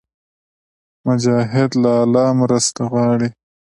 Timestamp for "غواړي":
2.91-3.29